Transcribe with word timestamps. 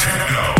techno. 0.00 0.59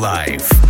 Life. 0.00 0.69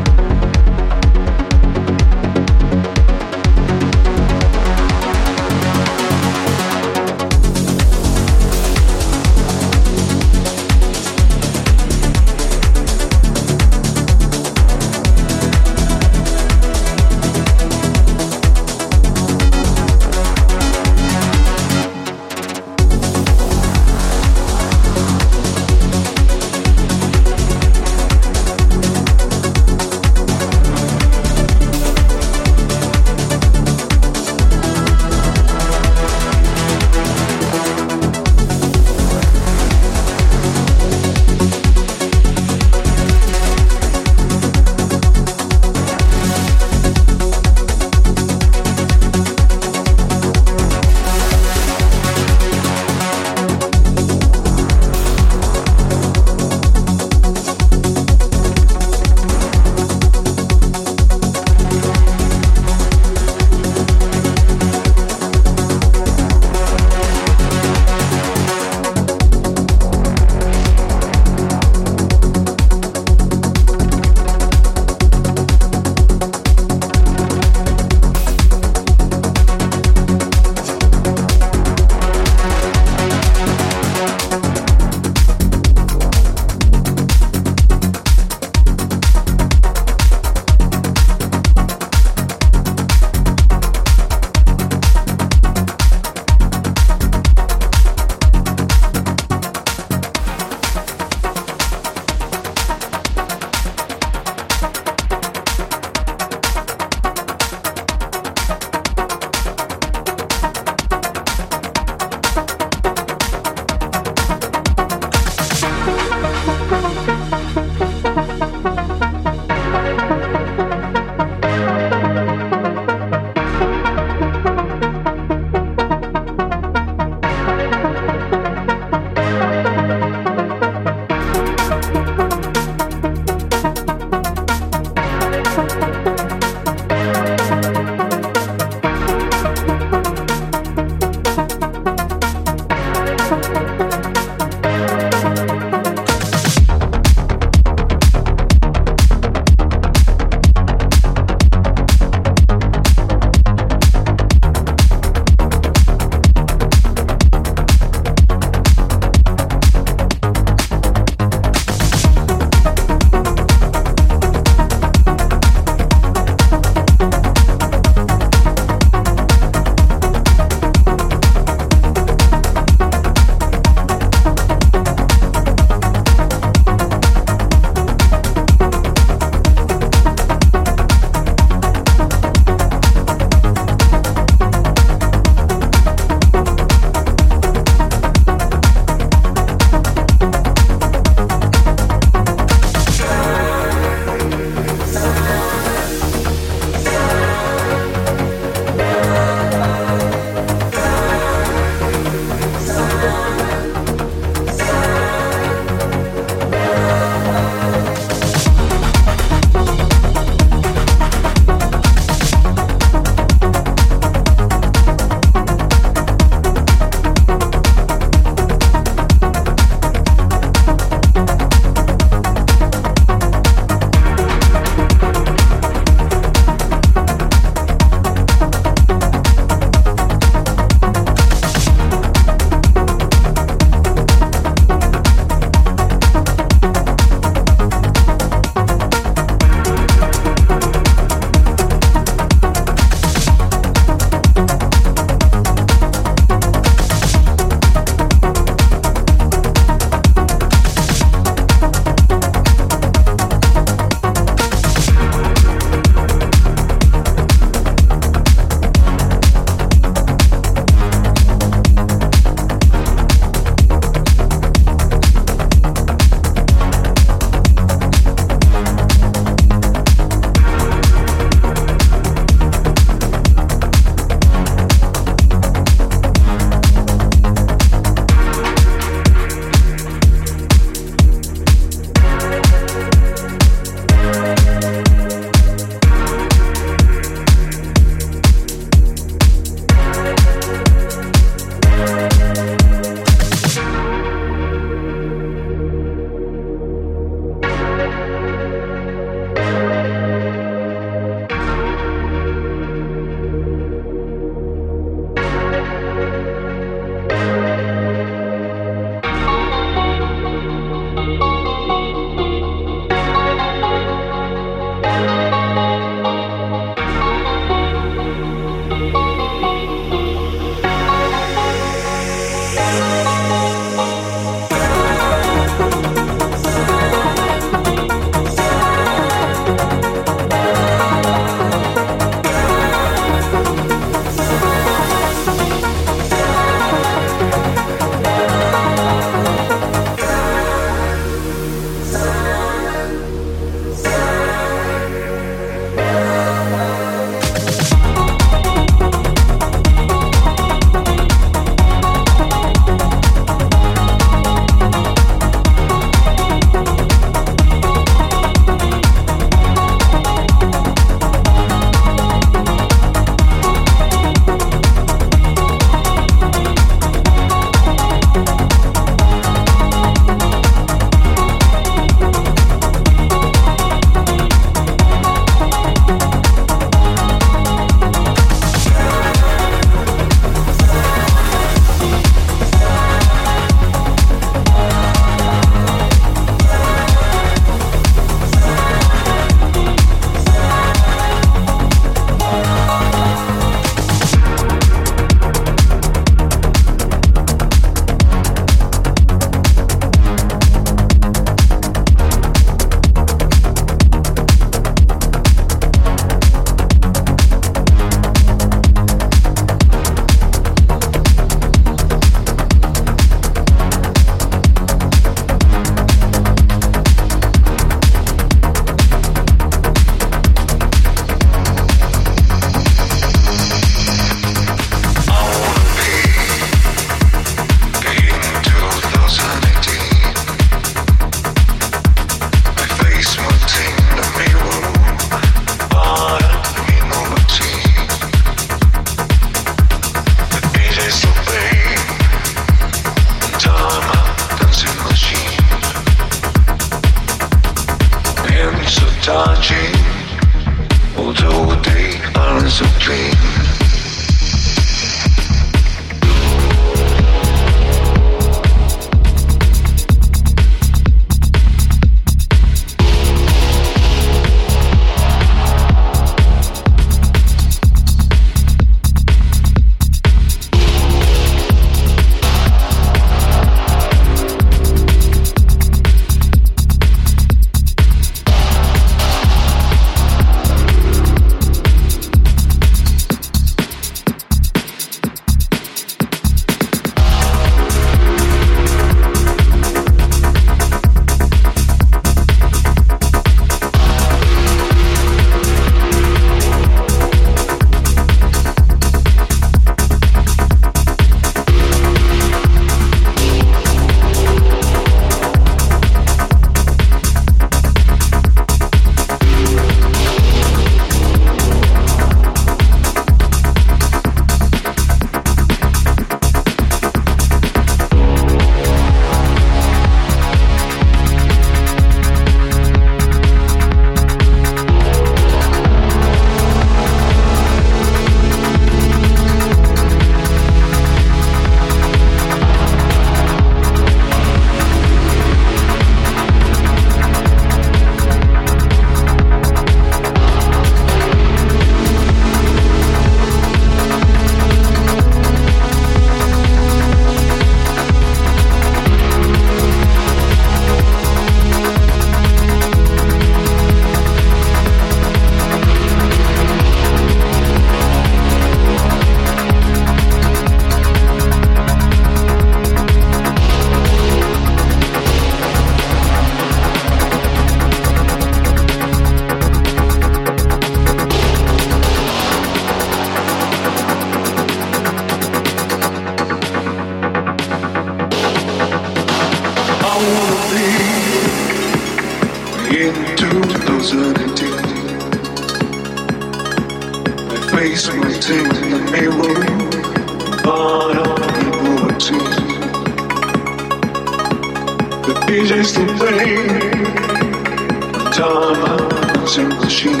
dancing 599.30 599.48
machine. 599.60 600.00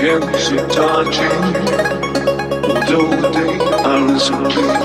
Hands 0.00 0.50
are 0.52 0.66
dodging, 0.68 1.42
although 2.64 3.12
they 3.30 3.58
are 3.84 4.18
so 4.18 4.34
clean. 4.50 4.82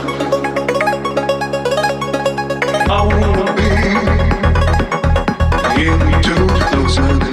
I 2.89 3.01
wanna 3.07 3.47
be 3.57 3.69
into 5.87 6.35
those 6.71 7.30